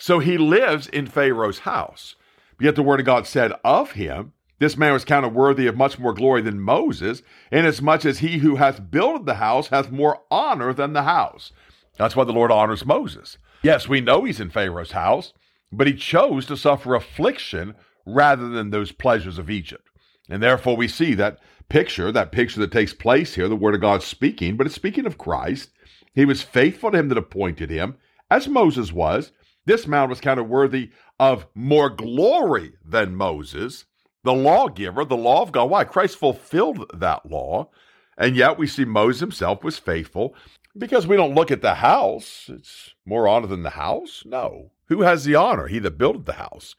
So 0.00 0.18
he 0.18 0.36
lives 0.36 0.88
in 0.88 1.06
Pharaoh's 1.06 1.60
house. 1.60 2.16
Yet 2.60 2.74
the 2.74 2.82
word 2.82 2.98
of 2.98 3.06
God 3.06 3.28
said 3.28 3.52
of 3.64 3.92
him, 3.92 4.32
This 4.58 4.76
man 4.76 4.92
was 4.92 5.04
counted 5.04 5.28
worthy 5.28 5.68
of 5.68 5.76
much 5.76 5.96
more 5.96 6.12
glory 6.12 6.42
than 6.42 6.60
Moses, 6.60 7.22
inasmuch 7.52 8.04
as 8.04 8.18
he 8.18 8.38
who 8.38 8.56
hath 8.56 8.90
builded 8.90 9.26
the 9.26 9.34
house 9.34 9.68
hath 9.68 9.92
more 9.92 10.22
honor 10.28 10.72
than 10.72 10.92
the 10.92 11.04
house. 11.04 11.52
That's 11.96 12.16
why 12.16 12.24
the 12.24 12.32
Lord 12.32 12.50
honors 12.50 12.84
Moses. 12.84 13.38
Yes, 13.62 13.88
we 13.88 14.00
know 14.00 14.24
he's 14.24 14.40
in 14.40 14.50
Pharaoh's 14.50 14.90
house, 14.90 15.32
but 15.70 15.86
he 15.86 15.94
chose 15.94 16.46
to 16.46 16.56
suffer 16.56 16.96
affliction 16.96 17.76
rather 18.06 18.48
than 18.48 18.70
those 18.70 18.92
pleasures 18.92 19.38
of 19.38 19.50
Egypt. 19.50 19.88
And 20.28 20.42
therefore, 20.42 20.76
we 20.76 20.88
see 20.88 21.14
that 21.14 21.38
picture, 21.68 22.12
that 22.12 22.32
picture 22.32 22.60
that 22.60 22.72
takes 22.72 22.94
place 22.94 23.34
here, 23.34 23.48
the 23.48 23.56
Word 23.56 23.74
of 23.74 23.80
God 23.80 24.02
speaking, 24.02 24.56
but 24.56 24.66
it's 24.66 24.74
speaking 24.74 25.06
of 25.06 25.18
Christ. 25.18 25.70
He 26.14 26.24
was 26.24 26.42
faithful 26.42 26.90
to 26.90 26.98
him 26.98 27.08
that 27.08 27.18
appointed 27.18 27.70
him, 27.70 27.96
as 28.30 28.48
Moses 28.48 28.92
was. 28.92 29.32
This 29.66 29.86
man 29.86 30.08
was 30.08 30.20
kind 30.20 30.38
of 30.38 30.48
worthy 30.48 30.90
of 31.18 31.46
more 31.54 31.90
glory 31.90 32.74
than 32.84 33.16
Moses, 33.16 33.86
the 34.22 34.34
lawgiver, 34.34 35.04
the 35.04 35.16
law 35.16 35.42
of 35.42 35.52
God. 35.52 35.70
Why? 35.70 35.84
Christ 35.84 36.16
fulfilled 36.16 36.90
that 36.94 37.30
law. 37.30 37.70
And 38.16 38.36
yet 38.36 38.58
we 38.58 38.66
see 38.66 38.84
Moses 38.84 39.20
himself 39.20 39.64
was 39.64 39.78
faithful 39.78 40.34
because 40.76 41.06
we 41.06 41.16
don't 41.16 41.34
look 41.34 41.50
at 41.50 41.62
the 41.62 41.74
house. 41.76 42.48
It's 42.48 42.94
more 43.04 43.26
honor 43.26 43.46
than 43.46 43.62
the 43.62 43.70
house. 43.70 44.22
No. 44.24 44.70
Who 44.88 45.02
has 45.02 45.24
the 45.24 45.34
honor? 45.34 45.66
He 45.66 45.78
that 45.80 45.98
builded 45.98 46.26
the 46.26 46.34
house. 46.34 46.76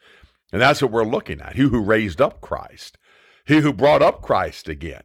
And 0.51 0.61
that's 0.61 0.81
what 0.81 0.91
we're 0.91 1.03
looking 1.03 1.41
at. 1.41 1.55
He 1.55 1.63
who 1.63 1.81
raised 1.81 2.21
up 2.21 2.41
Christ, 2.41 2.97
he 3.45 3.59
who 3.59 3.73
brought 3.73 4.01
up 4.01 4.21
Christ 4.21 4.69
again. 4.69 5.03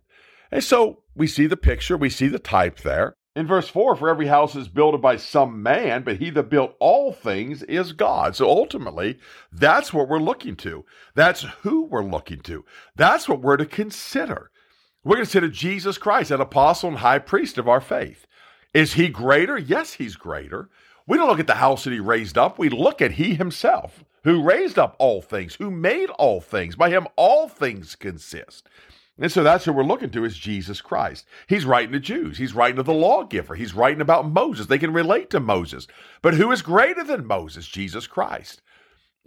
And 0.50 0.64
so 0.64 1.02
we 1.14 1.26
see 1.26 1.46
the 1.46 1.56
picture, 1.56 1.96
we 1.96 2.10
see 2.10 2.28
the 2.28 2.38
type 2.38 2.78
there. 2.78 3.14
In 3.36 3.46
verse 3.46 3.68
4, 3.68 3.94
for 3.94 4.08
every 4.08 4.26
house 4.26 4.56
is 4.56 4.66
built 4.66 5.00
by 5.00 5.16
some 5.16 5.62
man, 5.62 6.02
but 6.02 6.16
he 6.16 6.30
that 6.30 6.50
built 6.50 6.74
all 6.80 7.12
things 7.12 7.62
is 7.62 7.92
God. 7.92 8.34
So 8.34 8.48
ultimately, 8.48 9.18
that's 9.52 9.92
what 9.92 10.08
we're 10.08 10.18
looking 10.18 10.56
to. 10.56 10.84
That's 11.14 11.42
who 11.62 11.84
we're 11.84 12.02
looking 12.02 12.40
to. 12.40 12.64
That's 12.96 13.28
what 13.28 13.40
we're 13.40 13.56
to 13.56 13.66
consider. 13.66 14.50
We're 15.04 15.16
going 15.16 15.26
to 15.26 15.30
consider 15.30 15.48
Jesus 15.48 15.96
Christ, 15.96 16.32
an 16.32 16.40
apostle 16.40 16.90
and 16.90 16.98
high 16.98 17.20
priest 17.20 17.56
of 17.56 17.68
our 17.68 17.80
faith. 17.80 18.26
Is 18.74 18.94
he 18.94 19.08
greater? 19.08 19.56
Yes, 19.56 19.94
he's 19.94 20.16
greater. 20.16 20.68
We 21.06 21.16
don't 21.16 21.28
look 21.28 21.40
at 21.40 21.46
the 21.46 21.54
house 21.54 21.84
that 21.84 21.92
he 21.92 22.00
raised 22.00 22.38
up, 22.38 22.58
we 22.58 22.68
look 22.68 23.02
at 23.02 23.12
he 23.12 23.34
himself 23.34 24.04
who 24.24 24.42
raised 24.42 24.78
up 24.78 24.96
all 24.98 25.22
things, 25.22 25.54
who 25.54 25.70
made 25.70 26.10
all 26.10 26.40
things. 26.40 26.76
By 26.76 26.90
him, 26.90 27.06
all 27.16 27.48
things 27.48 27.94
consist. 27.94 28.68
And 29.18 29.30
so 29.30 29.42
that's 29.42 29.64
who 29.64 29.72
we're 29.72 29.82
looking 29.82 30.10
to 30.10 30.24
is 30.24 30.36
Jesus 30.36 30.80
Christ. 30.80 31.26
He's 31.46 31.66
writing 31.66 31.92
to 31.92 32.00
Jews. 32.00 32.38
He's 32.38 32.54
writing 32.54 32.76
to 32.76 32.82
the 32.82 32.92
lawgiver. 32.92 33.54
He's 33.54 33.74
writing 33.74 34.00
about 34.00 34.30
Moses. 34.30 34.66
They 34.66 34.78
can 34.78 34.92
relate 34.92 35.28
to 35.30 35.40
Moses. 35.40 35.86
But 36.22 36.34
who 36.34 36.50
is 36.52 36.62
greater 36.62 37.04
than 37.04 37.26
Moses? 37.26 37.66
Jesus 37.66 38.06
Christ. 38.06 38.62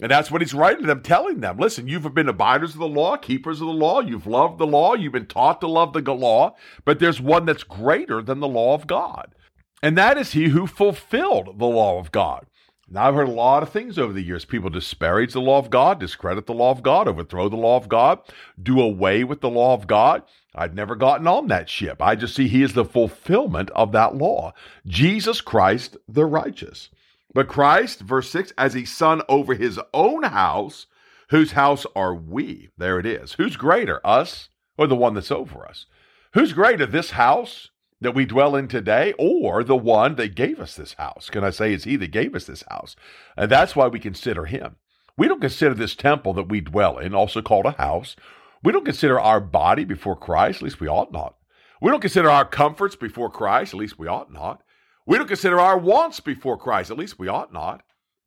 And 0.01 0.09
that's 0.09 0.31
what 0.31 0.41
he's 0.41 0.55
writing 0.55 0.81
to 0.81 0.87
them, 0.87 1.03
telling 1.03 1.41
them, 1.41 1.57
listen, 1.57 1.87
you've 1.87 2.11
been 2.15 2.27
abiders 2.27 2.73
of 2.73 2.79
the 2.79 2.87
law, 2.87 3.15
keepers 3.15 3.61
of 3.61 3.67
the 3.67 3.73
law, 3.73 4.01
you've 4.01 4.25
loved 4.25 4.57
the 4.57 4.65
law, 4.65 4.95
you've 4.95 5.13
been 5.13 5.27
taught 5.27 5.61
to 5.61 5.67
love 5.67 5.93
the 5.93 6.01
law, 6.11 6.55
but 6.83 6.97
there's 6.97 7.21
one 7.21 7.45
that's 7.45 7.63
greater 7.63 8.19
than 8.23 8.39
the 8.39 8.47
law 8.47 8.73
of 8.73 8.87
God. 8.87 9.35
And 9.83 9.97
that 9.97 10.17
is 10.17 10.31
he 10.31 10.47
who 10.47 10.65
fulfilled 10.65 11.59
the 11.59 11.65
law 11.65 11.99
of 11.99 12.13
God. 12.13 12.45
Now, 12.89 13.09
I've 13.09 13.15
heard 13.15 13.27
a 13.27 13.31
lot 13.31 13.63
of 13.63 13.69
things 13.69 13.99
over 13.99 14.13
the 14.13 14.23
years. 14.23 14.45
People 14.45 14.69
disparage 14.69 15.33
the 15.33 15.41
law 15.41 15.59
of 15.59 15.69
God, 15.69 15.99
discredit 15.99 16.45
the 16.45 16.53
law 16.53 16.71
of 16.71 16.81
God, 16.81 17.05
overthrow 17.05 17.49
the 17.49 17.57
law 17.57 17.75
of 17.75 17.89
God, 17.89 18.19
do 18.61 18.79
away 18.79 19.25
with 19.25 19.41
the 19.41 19.49
law 19.49 19.73
of 19.73 19.85
God. 19.85 20.23
I've 20.55 20.73
never 20.73 20.95
gotten 20.95 21.27
on 21.27 21.47
that 21.47 21.69
ship. 21.69 22.01
I 22.01 22.15
just 22.15 22.33
see 22.33 22.47
He 22.47 22.63
is 22.63 22.73
the 22.73 22.85
fulfillment 22.85 23.71
of 23.71 23.91
that 23.91 24.15
law. 24.15 24.53
Jesus 24.87 25.41
Christ, 25.41 25.97
the 26.07 26.25
righteous. 26.25 26.89
But 27.33 27.49
Christ, 27.49 27.99
verse 27.99 28.29
6, 28.29 28.53
as 28.57 28.77
a 28.77 28.85
son 28.85 29.21
over 29.27 29.53
his 29.53 29.81
own 29.93 30.23
house, 30.23 30.85
whose 31.29 31.53
house 31.53 31.85
are 31.93 32.15
we? 32.15 32.69
There 32.77 32.99
it 32.99 33.05
is. 33.05 33.33
Who's 33.33 33.57
greater, 33.57 33.99
us 34.05 34.47
or 34.77 34.87
the 34.87 34.95
one 34.95 35.13
that's 35.13 35.31
over 35.31 35.67
us? 35.67 35.87
Who's 36.35 36.53
greater, 36.53 36.85
this 36.85 37.11
house 37.11 37.69
that 38.03 38.15
we 38.15 38.25
dwell 38.25 38.55
in 38.55 38.67
today 38.67 39.13
or 39.17 39.63
the 39.63 39.75
one 39.75 40.15
that 40.15 40.35
gave 40.35 40.59
us 40.59 40.75
this 40.75 40.93
house. 40.93 41.29
Can 41.29 41.43
I 41.43 41.49
say 41.49 41.73
it's 41.73 41.83
he 41.83 41.95
that 41.97 42.11
gave 42.11 42.35
us 42.35 42.45
this 42.45 42.63
house? 42.69 42.95
And 43.35 43.51
that's 43.51 43.75
why 43.75 43.87
we 43.87 43.99
consider 43.99 44.45
him. 44.45 44.75
We 45.17 45.27
don't 45.27 45.41
consider 45.41 45.73
this 45.73 45.95
temple 45.95 46.33
that 46.33 46.49
we 46.49 46.61
dwell 46.61 46.97
in, 46.97 47.13
also 47.13 47.41
called 47.41 47.65
a 47.65 47.71
house. 47.71 48.15
We 48.63 48.71
don't 48.71 48.85
consider 48.85 49.19
our 49.19 49.39
body 49.39 49.83
before 49.83 50.15
Christ, 50.15 50.57
at 50.57 50.63
least 50.63 50.79
we 50.79 50.87
ought 50.87 51.11
not. 51.11 51.35
We 51.81 51.91
don't 51.91 51.99
consider 51.99 52.29
our 52.29 52.45
comforts 52.45 52.95
before 52.95 53.29
Christ, 53.29 53.73
at 53.73 53.79
least 53.79 53.99
we 53.99 54.07
ought 54.07 54.31
not. 54.31 54.63
We 55.05 55.17
don't 55.17 55.27
consider 55.27 55.59
our 55.59 55.77
wants 55.77 56.19
before 56.19 56.57
Christ. 56.57 56.89
At 56.89 56.97
least 56.97 57.19
we 57.19 57.27
ought 57.27 57.51
not. 57.51 57.83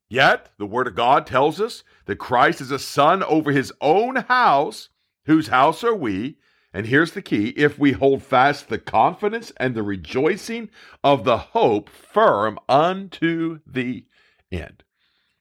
Yet, 0.09 0.49
the 0.57 0.65
Word 0.65 0.87
of 0.87 0.95
God 0.95 1.25
tells 1.25 1.59
us 1.59 1.83
that 2.05 2.17
Christ 2.17 2.61
is 2.61 2.71
a 2.71 2.79
son 2.79 3.23
over 3.23 3.51
his 3.51 3.73
own 3.81 4.15
house, 4.15 4.89
whose 5.25 5.47
house 5.47 5.83
are 5.83 5.95
we. 5.95 6.37
And 6.73 6.87
here's 6.87 7.13
the 7.13 7.21
key 7.21 7.49
if 7.49 7.79
we 7.79 7.93
hold 7.93 8.21
fast 8.21 8.69
the 8.69 8.77
confidence 8.77 9.51
and 9.57 9.73
the 9.73 9.83
rejoicing 9.83 10.69
of 11.03 11.23
the 11.23 11.37
hope 11.37 11.89
firm 11.89 12.59
unto 12.67 13.59
the 13.65 14.05
end. 14.51 14.83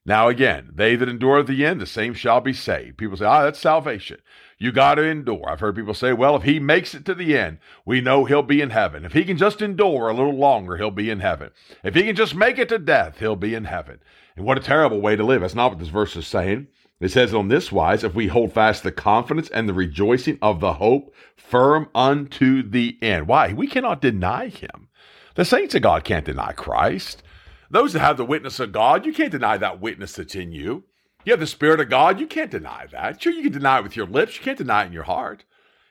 Now, 0.07 0.29
again, 0.29 0.71
they 0.73 0.95
that 0.95 1.09
endure 1.09 1.43
the 1.43 1.67
end, 1.67 1.81
the 1.81 1.87
same 1.87 2.15
shall 2.15 2.41
be 2.41 2.53
saved. 2.53 2.97
People 2.97 3.17
say, 3.17 3.25
ah, 3.25 3.43
that's 3.43 3.59
salvation. 3.59 4.19
You 4.57 4.71
got 4.71 4.95
to 4.95 5.03
endure. 5.03 5.51
I've 5.51 5.59
heard 5.59 5.75
people 5.75 5.95
say, 5.95 6.13
well, 6.13 6.37
if 6.37 6.45
he 6.45 6.61
makes 6.61 6.95
it 6.95 7.05
to 7.07 7.15
the 7.15 7.37
end, 7.37 7.59
we 7.85 8.01
know 8.01 8.25
he'll 8.25 8.43
be 8.43 8.61
in 8.61 8.71
heaven. 8.71 9.05
If 9.05 9.13
he 9.13 9.25
can 9.25 9.37
just 9.37 9.61
endure 9.61 10.09
a 10.09 10.15
little 10.15 10.37
longer, 10.37 10.77
he'll 10.77 10.93
be 10.93 11.11
in 11.11 11.19
heaven. 11.19 11.51
If 11.83 11.97
he 11.97 12.05
can 12.05 12.15
just 12.15 12.37
make 12.37 12.57
it 12.57 12.69
to 12.69 12.79
death, 12.79 13.19
he'll 13.19 13.35
be 13.35 13.55
in 13.55 13.65
heaven. 13.65 13.99
And 14.37 14.47
what 14.47 14.57
a 14.57 14.63
terrible 14.63 15.01
way 15.01 15.17
to 15.17 15.25
live. 15.25 15.41
That's 15.41 15.57
not 15.57 15.73
what 15.73 15.81
this 15.81 15.89
verse 15.89 16.15
is 16.15 16.27
saying. 16.27 16.69
It 16.99 17.11
says 17.11 17.35
on 17.35 17.49
this 17.49 17.71
wise, 17.71 18.05
if 18.05 18.15
we 18.15 18.29
hold 18.29 18.53
fast 18.53 18.83
the 18.83 18.93
confidence 18.93 19.51
and 19.51 19.69
the 19.69 19.75
rejoicing 19.75 20.39
of 20.41 20.61
the 20.61 20.75
hope 20.75 21.15
firm 21.37 21.89
unto 21.95 22.63
the 22.63 22.99
end. 23.03 23.29
Why? 23.29 23.53
We 23.53 23.67
cannot 23.67 24.01
deny 24.01 24.49
him. 24.49 24.89
The 25.35 25.45
saints 25.45 25.75
of 25.75 25.83
God 25.83 26.05
can't 26.05 26.25
deny 26.25 26.53
Christ. 26.53 27.23
Those 27.71 27.93
that 27.93 28.01
have 28.01 28.17
the 28.17 28.25
witness 28.25 28.59
of 28.61 28.73
God, 28.73 29.05
you 29.05 29.13
can't 29.13 29.33
deny 29.33 29.59
that 29.59 29.81
witness 29.81 30.13
that's 30.15 30.35
in 30.35 30.53
you. 30.53 30.85
You 31.27 31.33
have 31.33 31.41
the 31.41 31.47
Spirit 31.47 31.81
of 31.81 31.91
God, 31.91 32.19
you 32.21 32.27
can't 32.27 32.51
deny 32.51 32.87
that. 32.93 33.21
Sure, 33.21 33.33
you 33.33 33.43
can 33.43 33.53
deny 33.53 33.79
it 33.79 33.83
with 33.83 33.97
your 33.97 34.07
lips, 34.07 34.39
you 34.39 34.45
can't 34.45 34.57
deny 34.57 34.85
it 34.85 34.87
in 34.87 34.93
your 34.93 35.03
heart. 35.03 35.45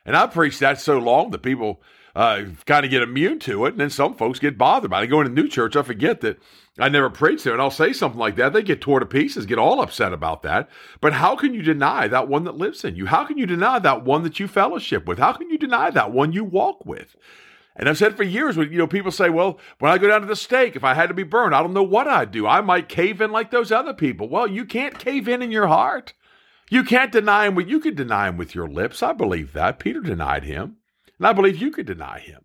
And 0.06 0.16
I've 0.16 0.34
preached 0.34 0.62
that 0.62 0.80
so 0.80 0.98
long 0.98 1.32
that 1.32 1.44
people 1.44 1.84
uh, 2.16 2.44
kind 2.66 2.86
of 2.86 2.92
get 2.92 3.02
immune 3.02 3.40
to 3.40 3.66
it, 3.66 3.72
and 3.72 3.80
then 3.80 3.90
some 3.90 4.16
folks 4.16 4.40
get 4.40 4.58
bothered 4.58 4.90
by 4.90 5.02
it. 5.02 5.04
I 5.04 5.06
go 5.08 5.22
into 5.22 5.34
new 5.34 5.50
church, 5.50 5.76
I 5.76 5.82
forget 5.82 6.22
that 6.22 6.40
I 6.80 6.90
never 6.90 7.10
preached 7.10 7.44
there, 7.44 7.54
and 7.54 7.62
I'll 7.62 7.72
say 7.72 7.94
something 7.94 8.20
like 8.20 8.36
that. 8.38 8.54
They 8.54 8.64
get 8.64 8.82
torn 8.82 9.02
to 9.02 9.06
pieces, 9.06 9.46
get 9.46 9.60
all 9.60 9.82
upset 9.82 10.14
about 10.14 10.42
that. 10.44 10.70
But 11.02 11.14
how 11.14 11.36
can 11.36 11.54
you 11.54 11.62
deny 11.62 12.08
that 12.08 12.28
one 12.28 12.46
that 12.46 12.58
lives 12.58 12.84
in 12.84 12.96
you? 12.96 13.06
How 13.06 13.26
can 13.26 13.38
you 13.38 13.46
deny 13.46 13.80
that 13.80 14.04
one 14.04 14.24
that 14.24 14.40
you 14.40 14.48
fellowship 14.48 15.06
with? 15.06 15.20
How 15.20 15.34
can 15.34 15.50
you 15.50 15.58
deny 15.58 15.90
that 15.92 16.12
one 16.12 16.34
you 16.34 16.44
walk 16.44 16.86
with? 16.86 17.16
And 17.78 17.90
I've 17.90 17.98
said 17.98 18.16
for 18.16 18.24
years, 18.24 18.56
you 18.56 18.78
know 18.78 18.88
people 18.88 19.12
say, 19.12 19.30
"Well, 19.30 19.60
when 19.80 19.92
I 19.92 19.98
go 19.98 20.08
down 20.08 20.22
to 20.22 20.28
the 20.28 20.36
stake, 20.36 20.78
if 20.78 20.84
I 20.84 20.94
had 20.94 21.08
to 21.08 21.14
be 21.14 21.24
burned, 21.24 21.54
I 21.54 21.62
don't 21.62 21.74
know 21.74 21.84
what 21.84 22.08
I'd 22.08 22.32
do. 22.32 22.48
I 22.48 22.62
might 22.62 22.88
cave 22.88 23.20
in 23.20 23.32
like 23.32 23.52
those 23.52 23.72
other 23.72 23.94
people." 23.94 24.30
Well, 24.30 24.48
you 24.48 24.64
can't 24.64 24.98
cave 24.98 25.28
in 25.28 25.42
in 25.42 25.52
your 25.52 25.68
heart. 25.68 26.14
You 26.70 26.84
can't 26.84 27.12
deny 27.12 27.48
him. 27.48 27.60
You 27.60 27.80
could 27.80 27.96
deny 27.96 28.30
him 28.30 28.38
with 28.38 28.56
your 28.56 28.68
lips. 28.68 29.04
I 29.04 29.12
believe 29.12 29.52
that 29.54 29.80
Peter 29.80 30.00
denied 30.00 30.46
him, 30.46 30.78
and 31.18 31.28
I 31.28 31.34
believe 31.34 31.62
you 31.62 31.72
could 31.72 31.86
deny 31.86 32.20
him. 32.20 32.42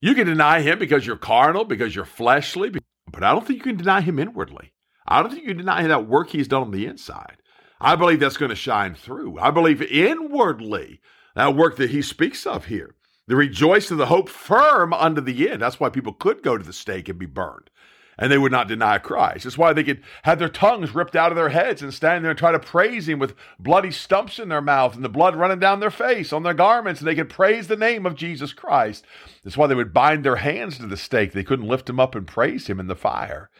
You 0.00 0.14
can 0.14 0.26
deny 0.26 0.60
him 0.60 0.78
because 0.78 1.06
you're 1.06 1.16
carnal, 1.16 1.64
because 1.64 1.94
you're 1.94 2.04
fleshly, 2.04 2.70
but 2.70 3.24
I 3.24 3.32
don't 3.32 3.46
think 3.46 3.58
you 3.58 3.64
can 3.64 3.76
deny 3.76 4.00
him 4.00 4.18
inwardly. 4.18 4.72
I 5.06 5.20
don't 5.20 5.30
think 5.30 5.42
you 5.42 5.48
can 5.48 5.58
deny 5.58 5.86
that 5.86 6.06
work 6.06 6.30
he's 6.30 6.48
done 6.48 6.62
on 6.62 6.70
the 6.70 6.86
inside. 6.86 7.38
I 7.80 7.96
believe 7.96 8.20
that's 8.20 8.36
going 8.36 8.50
to 8.50 8.56
shine 8.56 8.94
through. 8.94 9.38
I 9.38 9.50
believe 9.50 9.82
inwardly 9.82 11.00
that 11.34 11.56
work 11.56 11.76
that 11.76 11.90
he 11.90 12.02
speaks 12.02 12.46
of 12.46 12.66
here 12.66 12.94
the 13.28 13.36
rejoice 13.36 13.90
of 13.90 13.98
the 13.98 14.06
hope 14.06 14.28
firm 14.28 14.92
unto 14.94 15.20
the 15.20 15.50
end. 15.50 15.60
That's 15.60 15.78
why 15.78 15.90
people 15.90 16.14
could 16.14 16.42
go 16.42 16.56
to 16.56 16.64
the 16.64 16.72
stake 16.72 17.10
and 17.10 17.18
be 17.18 17.26
burned. 17.26 17.70
And 18.18 18.32
they 18.32 18.38
would 18.38 18.50
not 18.50 18.66
deny 18.66 18.98
Christ. 18.98 19.44
That's 19.44 19.56
why 19.56 19.72
they 19.72 19.84
could 19.84 20.02
have 20.24 20.40
their 20.40 20.48
tongues 20.48 20.92
ripped 20.94 21.14
out 21.14 21.30
of 21.30 21.36
their 21.36 21.50
heads 21.50 21.82
and 21.82 21.94
stand 21.94 22.24
there 22.24 22.30
and 22.32 22.38
try 22.38 22.50
to 22.50 22.58
praise 22.58 23.08
Him 23.08 23.20
with 23.20 23.36
bloody 23.60 23.92
stumps 23.92 24.40
in 24.40 24.48
their 24.48 24.60
mouth 24.60 24.96
and 24.96 25.04
the 25.04 25.08
blood 25.08 25.36
running 25.36 25.60
down 25.60 25.78
their 25.78 25.90
face, 25.90 26.32
on 26.32 26.42
their 26.42 26.54
garments, 26.54 27.00
and 27.00 27.06
they 27.06 27.14
could 27.14 27.30
praise 27.30 27.68
the 27.68 27.76
name 27.76 28.04
of 28.06 28.16
Jesus 28.16 28.52
Christ. 28.52 29.04
That's 29.44 29.56
why 29.56 29.68
they 29.68 29.76
would 29.76 29.94
bind 29.94 30.24
their 30.24 30.36
hands 30.36 30.78
to 30.78 30.86
the 30.86 30.96
stake. 30.96 31.32
They 31.32 31.44
couldn't 31.44 31.68
lift 31.68 31.88
Him 31.88 32.00
up 32.00 32.16
and 32.16 32.26
praise 32.26 32.66
Him 32.66 32.80
in 32.80 32.88
the 32.88 32.96
fire. 32.96 33.50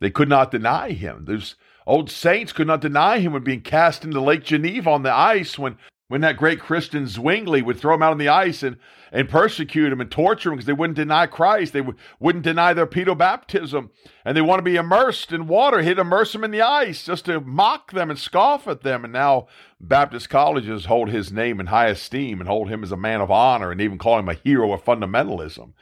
They 0.00 0.10
could 0.10 0.28
not 0.28 0.50
deny 0.50 0.90
Him. 0.90 1.26
Those 1.26 1.54
old 1.86 2.10
saints 2.10 2.52
could 2.52 2.66
not 2.66 2.80
deny 2.80 3.20
Him 3.20 3.32
when 3.32 3.44
being 3.44 3.60
cast 3.60 4.04
into 4.04 4.20
Lake 4.20 4.42
Geneva 4.42 4.90
on 4.90 5.04
the 5.04 5.12
ice 5.12 5.56
when 5.56 5.76
when 6.10 6.22
that 6.22 6.36
great 6.36 6.58
Christian 6.58 7.06
Zwingli 7.06 7.62
would 7.62 7.78
throw 7.78 7.94
him 7.94 8.02
out 8.02 8.10
on 8.10 8.18
the 8.18 8.26
ice 8.26 8.64
and, 8.64 8.78
and 9.12 9.28
persecute 9.28 9.92
him 9.92 10.00
and 10.00 10.10
torture 10.10 10.48
him 10.48 10.56
because 10.56 10.66
they 10.66 10.72
wouldn't 10.72 10.96
deny 10.96 11.24
Christ. 11.26 11.72
They 11.72 11.82
w- 11.82 11.96
wouldn't 12.18 12.42
deny 12.42 12.74
their 12.74 12.88
pedo 12.88 13.16
baptism. 13.16 13.92
And 14.24 14.36
they 14.36 14.40
want 14.40 14.58
to 14.58 14.64
be 14.64 14.74
immersed 14.74 15.30
in 15.30 15.46
water. 15.46 15.82
He'd 15.82 16.00
immerse 16.00 16.32
them 16.32 16.42
in 16.42 16.50
the 16.50 16.62
ice 16.62 17.04
just 17.04 17.26
to 17.26 17.40
mock 17.40 17.92
them 17.92 18.10
and 18.10 18.18
scoff 18.18 18.66
at 18.66 18.80
them. 18.82 19.04
And 19.04 19.12
now 19.12 19.46
Baptist 19.80 20.28
colleges 20.28 20.86
hold 20.86 21.10
his 21.10 21.30
name 21.30 21.60
in 21.60 21.66
high 21.66 21.86
esteem 21.86 22.40
and 22.40 22.48
hold 22.48 22.68
him 22.68 22.82
as 22.82 22.90
a 22.90 22.96
man 22.96 23.20
of 23.20 23.30
honor 23.30 23.70
and 23.70 23.80
even 23.80 23.96
call 23.96 24.18
him 24.18 24.28
a 24.28 24.34
hero 24.34 24.72
of 24.72 24.84
fundamentalism. 24.84 25.74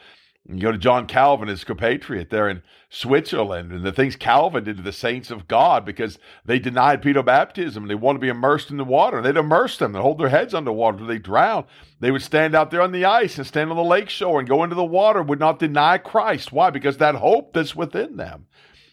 You 0.50 0.62
go 0.62 0.72
to 0.72 0.78
John 0.78 1.06
Calvin, 1.06 1.48
his 1.48 1.62
compatriot 1.62 2.30
there 2.30 2.48
in 2.48 2.62
Switzerland, 2.88 3.70
and 3.70 3.84
the 3.84 3.92
things 3.92 4.16
Calvin 4.16 4.64
did 4.64 4.78
to 4.78 4.82
the 4.82 4.92
saints 4.94 5.30
of 5.30 5.46
God 5.46 5.84
because 5.84 6.18
they 6.42 6.58
denied 6.58 7.02
pedo 7.02 7.22
baptism. 7.22 7.86
They 7.86 7.94
wanted 7.94 8.20
to 8.20 8.22
be 8.22 8.30
immersed 8.30 8.70
in 8.70 8.78
the 8.78 8.84
water. 8.84 9.20
They'd 9.20 9.36
immerse 9.36 9.76
them 9.76 9.94
and 9.94 10.02
hold 10.02 10.18
their 10.18 10.30
heads 10.30 10.54
underwater 10.54 10.96
until 10.96 11.08
they 11.08 11.18
drown. 11.18 11.66
They 12.00 12.10
would 12.10 12.22
stand 12.22 12.54
out 12.54 12.70
there 12.70 12.80
on 12.80 12.92
the 12.92 13.04
ice 13.04 13.36
and 13.36 13.46
stand 13.46 13.68
on 13.70 13.76
the 13.76 13.84
lake 13.84 14.08
shore 14.08 14.38
and 14.38 14.48
go 14.48 14.64
into 14.64 14.74
the 14.74 14.84
water, 14.84 15.22
would 15.22 15.38
not 15.38 15.58
deny 15.58 15.98
Christ. 15.98 16.50
Why? 16.50 16.70
Because 16.70 16.96
that 16.96 17.16
hope 17.16 17.52
that's 17.52 17.76
within 17.76 18.16
them. 18.16 18.46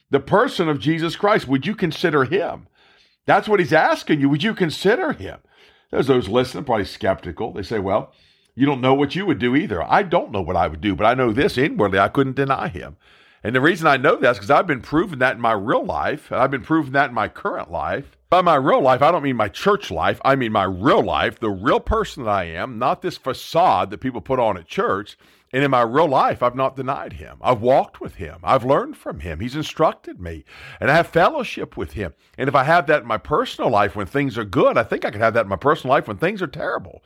The 0.10 0.20
person 0.20 0.68
of 0.68 0.80
Jesus 0.80 1.16
Christ, 1.16 1.48
would 1.48 1.66
you 1.66 1.74
consider 1.74 2.26
him? 2.26 2.68
That's 3.26 3.48
what 3.48 3.62
he's 3.62 3.74
asking 3.74 4.20
you. 4.20 4.28
Would 4.28 4.44
you 4.44 4.54
consider 4.54 5.14
him? 5.14 5.40
There's 5.90 6.08
those 6.08 6.28
listening, 6.28 6.66
probably 6.66 6.86
skeptical. 6.86 7.54
They 7.54 7.64
say, 7.64 7.80
well, 7.80 8.12
you 8.56 8.66
don't 8.66 8.82
know 8.82 8.94
what 8.94 9.16
you 9.16 9.26
would 9.26 9.40
do 9.40 9.56
either. 9.56 9.84
I 9.84 10.04
don't 10.04 10.32
know 10.32 10.42
what 10.42 10.56
I 10.56 10.68
would 10.68 10.82
do, 10.82 10.96
but 10.96 11.06
I 11.06 11.14
know 11.14 11.32
this 11.32 11.58
inwardly 11.58 12.00
I 12.00 12.08
couldn't 12.08 12.38
deny 12.38 12.70
him. 12.70 12.98
And 13.44 13.54
the 13.54 13.62
reason 13.62 13.86
I 13.86 13.98
know 13.98 14.16
that 14.16 14.32
is 14.32 14.38
because 14.38 14.50
I've 14.50 14.66
been 14.66 14.82
proving 14.82 15.20
that 15.20 15.36
in 15.36 15.42
my 15.42 15.52
real 15.52 15.86
life, 15.86 16.32
and 16.32 16.42
I've 16.42 16.50
been 16.50 16.64
proving 16.64 16.94
that 16.94 17.10
in 17.10 17.16
my 17.16 17.28
current 17.28 17.70
life. 17.70 18.18
By 18.30 18.42
my 18.42 18.56
real 18.56 18.82
life, 18.82 19.04
I 19.04 19.12
don't 19.12 19.22
mean 19.22 19.36
my 19.36 19.50
church 19.50 19.92
life. 19.92 20.20
I 20.26 20.36
mean 20.36 20.52
my 20.52 20.64
real 20.64 21.04
life, 21.04 21.40
the 21.40 21.52
real 21.52 21.80
person 21.80 22.24
that 22.24 22.32
I 22.32 22.46
am, 22.46 22.80
not 22.80 23.02
this 23.02 23.18
facade 23.18 23.92
that 23.92 24.00
people 24.00 24.20
put 24.20 24.40
on 24.40 24.58
at 24.58 24.66
church. 24.66 25.18
And 25.54 25.64
in 25.64 25.72
my 25.72 25.84
real 25.84 26.08
life, 26.08 26.42
I've 26.42 26.56
not 26.56 26.76
denied 26.76 27.14
him. 27.14 27.38
I've 27.42 27.62
walked 27.62 28.02
with 28.02 28.16
him. 28.16 28.40
I've 28.44 28.66
learned 28.66 28.98
from 28.98 29.20
him. 29.20 29.40
He's 29.40 29.56
instructed 29.56 30.20
me. 30.20 30.44
And 30.80 30.90
I 30.90 30.96
have 30.96 31.08
fellowship 31.08 31.78
with 31.78 31.94
him. 31.94 32.14
And 32.38 32.50
if 32.50 32.56
I 32.56 32.64
have 32.64 32.88
that 32.88 33.04
in 33.04 33.08
my 33.08 33.18
personal 33.18 33.70
life 33.70 33.96
when 33.96 34.08
things 34.08 34.38
are 34.38 34.44
good, 34.44 34.78
I 34.78 34.84
think 34.84 35.06
I 35.06 35.12
can 35.12 35.22
have 35.22 35.36
that 35.36 35.46
in 35.46 35.50
my 35.50 35.56
personal 35.56 35.94
life 35.94 36.08
when 36.08 36.18
things 36.18 36.42
are 36.42 36.48
terrible. 36.48 37.04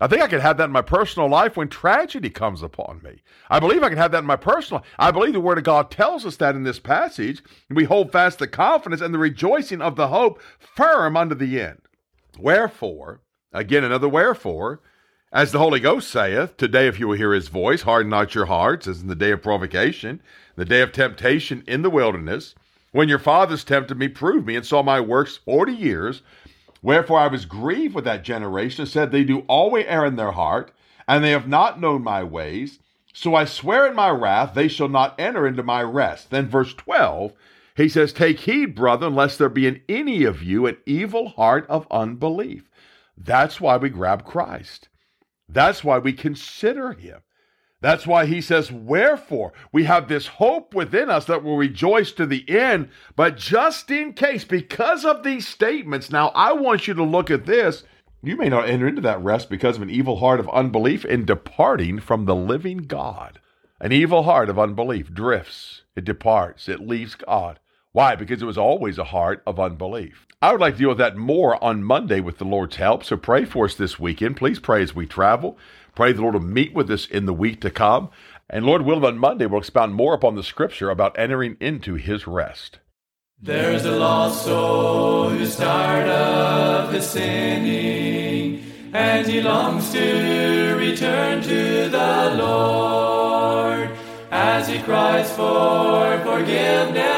I 0.00 0.06
think 0.06 0.22
I 0.22 0.28
could 0.28 0.40
have 0.40 0.56
that 0.58 0.64
in 0.64 0.70
my 0.70 0.82
personal 0.82 1.28
life 1.28 1.56
when 1.56 1.68
tragedy 1.68 2.30
comes 2.30 2.62
upon 2.62 3.00
me. 3.02 3.22
I 3.50 3.58
believe 3.58 3.82
I 3.82 3.88
can 3.88 3.98
have 3.98 4.12
that 4.12 4.20
in 4.20 4.26
my 4.26 4.36
personal. 4.36 4.80
life. 4.80 4.90
I 4.98 5.10
believe 5.10 5.32
the 5.32 5.40
Word 5.40 5.58
of 5.58 5.64
God 5.64 5.90
tells 5.90 6.24
us 6.24 6.36
that 6.36 6.54
in 6.54 6.62
this 6.62 6.78
passage. 6.78 7.42
We 7.68 7.84
hold 7.84 8.12
fast 8.12 8.38
the 8.38 8.46
confidence 8.46 9.02
and 9.02 9.12
the 9.12 9.18
rejoicing 9.18 9.82
of 9.82 9.96
the 9.96 10.08
hope 10.08 10.40
firm 10.58 11.16
unto 11.16 11.34
the 11.34 11.60
end. 11.60 11.80
Wherefore, 12.38 13.22
again 13.52 13.82
another 13.84 14.08
wherefore, 14.08 14.80
as 15.32 15.52
the 15.52 15.58
Holy 15.58 15.80
Ghost 15.80 16.10
saith, 16.10 16.56
today 16.56 16.86
if 16.86 17.00
you 17.00 17.08
will 17.08 17.16
hear 17.16 17.34
his 17.34 17.48
voice, 17.48 17.82
harden 17.82 18.10
not 18.10 18.34
your 18.34 18.46
hearts, 18.46 18.86
as 18.86 19.02
in 19.02 19.08
the 19.08 19.14
day 19.14 19.32
of 19.32 19.42
provocation, 19.42 20.22
the 20.56 20.64
day 20.64 20.80
of 20.80 20.92
temptation 20.92 21.64
in 21.66 21.82
the 21.82 21.90
wilderness, 21.90 22.54
when 22.92 23.08
your 23.08 23.18
fathers 23.18 23.64
tempted 23.64 23.98
me, 23.98 24.08
proved 24.08 24.46
me, 24.46 24.56
and 24.56 24.64
saw 24.64 24.82
my 24.82 25.00
works 25.00 25.36
forty 25.36 25.72
years. 25.72 26.22
Wherefore 26.82 27.18
I 27.18 27.26
was 27.28 27.44
grieved 27.44 27.94
with 27.94 28.04
that 28.04 28.24
generation, 28.24 28.82
and 28.82 28.88
said, 28.88 29.10
They 29.10 29.24
do 29.24 29.40
always 29.48 29.86
err 29.88 30.04
in 30.04 30.16
their 30.16 30.32
heart, 30.32 30.72
and 31.06 31.24
they 31.24 31.30
have 31.30 31.48
not 31.48 31.80
known 31.80 32.02
my 32.02 32.22
ways. 32.22 32.78
So 33.12 33.34
I 33.34 33.46
swear 33.46 33.86
in 33.86 33.96
my 33.96 34.10
wrath, 34.10 34.54
they 34.54 34.68
shall 34.68 34.88
not 34.88 35.18
enter 35.18 35.46
into 35.46 35.62
my 35.62 35.82
rest. 35.82 36.30
Then, 36.30 36.48
verse 36.48 36.74
12, 36.74 37.32
he 37.76 37.88
says, 37.88 38.12
Take 38.12 38.40
heed, 38.40 38.74
brethren, 38.74 39.14
lest 39.14 39.38
there 39.38 39.48
be 39.48 39.66
in 39.66 39.80
any 39.88 40.24
of 40.24 40.42
you 40.42 40.66
an 40.66 40.76
evil 40.86 41.30
heart 41.30 41.66
of 41.68 41.86
unbelief. 41.90 42.70
That's 43.16 43.60
why 43.60 43.76
we 43.76 43.88
grab 43.88 44.24
Christ. 44.24 44.88
That's 45.48 45.82
why 45.82 45.98
we 45.98 46.12
consider 46.12 46.92
him. 46.92 47.20
That's 47.80 48.06
why 48.06 48.26
he 48.26 48.40
says, 48.40 48.72
Wherefore 48.72 49.52
we 49.70 49.84
have 49.84 50.08
this 50.08 50.26
hope 50.26 50.74
within 50.74 51.08
us 51.08 51.26
that 51.26 51.44
will 51.44 51.56
rejoice 51.56 52.10
to 52.12 52.26
the 52.26 52.48
end. 52.48 52.90
But 53.14 53.36
just 53.36 53.90
in 53.90 54.14
case, 54.14 54.44
because 54.44 55.04
of 55.04 55.22
these 55.22 55.46
statements, 55.46 56.10
now 56.10 56.28
I 56.34 56.52
want 56.52 56.88
you 56.88 56.94
to 56.94 57.04
look 57.04 57.30
at 57.30 57.46
this. 57.46 57.84
You 58.22 58.36
may 58.36 58.48
not 58.48 58.68
enter 58.68 58.88
into 58.88 59.02
that 59.02 59.22
rest 59.22 59.48
because 59.48 59.76
of 59.76 59.82
an 59.82 59.90
evil 59.90 60.16
heart 60.16 60.40
of 60.40 60.48
unbelief 60.50 61.04
in 61.04 61.24
departing 61.24 62.00
from 62.00 62.24
the 62.24 62.34
living 62.34 62.78
God. 62.78 63.38
An 63.80 63.92
evil 63.92 64.24
heart 64.24 64.48
of 64.48 64.58
unbelief 64.58 65.14
drifts, 65.14 65.82
it 65.94 66.04
departs, 66.04 66.68
it 66.68 66.80
leaves 66.80 67.14
God. 67.14 67.60
Why? 67.92 68.16
Because 68.16 68.42
it 68.42 68.46
was 68.46 68.58
always 68.58 68.98
a 68.98 69.04
heart 69.04 69.40
of 69.46 69.60
unbelief. 69.60 70.26
I 70.40 70.52
would 70.52 70.60
like 70.60 70.74
to 70.74 70.78
deal 70.78 70.90
with 70.90 70.98
that 70.98 71.16
more 71.16 71.62
on 71.64 71.82
Monday 71.82 72.20
with 72.20 72.38
the 72.38 72.44
Lord's 72.44 72.76
help. 72.76 73.02
So 73.02 73.16
pray 73.16 73.44
for 73.44 73.64
us 73.64 73.74
this 73.74 73.98
weekend. 73.98 74.36
Please 74.36 74.60
pray 74.60 74.84
as 74.84 74.94
we 74.94 75.04
travel. 75.04 75.58
Pray 75.96 76.12
the 76.12 76.22
Lord 76.22 76.34
will 76.34 76.42
meet 76.42 76.72
with 76.72 76.88
us 76.92 77.06
in 77.06 77.26
the 77.26 77.32
week 77.32 77.60
to 77.62 77.70
come. 77.70 78.10
And 78.48 78.64
Lord 78.64 78.82
willing, 78.82 79.04
on 79.04 79.18
Monday, 79.18 79.46
we'll 79.46 79.58
expound 79.58 79.94
more 79.94 80.14
upon 80.14 80.36
the 80.36 80.44
scripture 80.44 80.90
about 80.90 81.18
entering 81.18 81.56
into 81.58 81.94
his 81.94 82.28
rest. 82.28 82.78
There's 83.42 83.84
a 83.84 83.98
lost 83.98 84.44
soul 84.44 85.30
who's 85.30 85.56
tired 85.56 86.08
of 86.08 86.92
his 86.92 87.10
sinning, 87.10 88.62
and 88.92 89.26
he 89.26 89.40
longs 89.42 89.90
to 89.90 90.76
return 90.78 91.42
to 91.42 91.88
the 91.88 92.34
Lord. 92.38 93.90
as 94.30 94.68
he 94.68 94.78
cries 94.82 95.30
for 95.34 96.18
forgiveness 96.24 97.17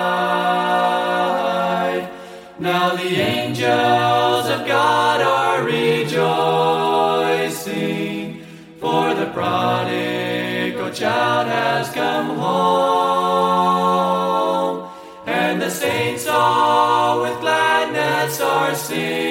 Now 2.61 2.95
the 2.95 3.15
angels 3.19 4.47
of 4.47 4.67
God 4.67 5.19
are 5.19 5.63
rejoicing, 5.63 6.15
for 8.79 9.15
the 9.15 9.25
prodigal 9.33 10.91
child 10.91 11.47
has 11.47 11.89
come 11.89 12.37
home, 12.37 13.41
and 15.25 15.59
the 15.59 15.71
saints 15.71 16.27
all 16.27 17.23
with 17.23 17.39
gladness 17.39 18.39
are 18.39 18.75
singing 18.75 19.30